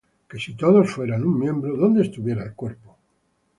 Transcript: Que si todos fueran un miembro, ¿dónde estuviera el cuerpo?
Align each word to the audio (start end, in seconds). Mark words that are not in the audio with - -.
Que 0.29 0.37
si 0.43 0.51
todos 0.63 0.89
fueran 0.95 1.23
un 1.29 1.37
miembro, 1.43 1.77
¿dónde 1.77 2.01
estuviera 2.01 2.43
el 2.43 2.55
cuerpo? 2.55 2.97